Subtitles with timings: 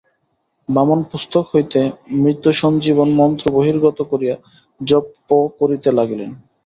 [0.69, 1.79] বামন পুস্তক হইতে
[2.15, 4.35] মৃতসঞ্জীবন মন্ত্র বহির্গত করিয়া
[4.81, 5.05] জপ
[5.59, 6.31] করিতে লাগিলেন।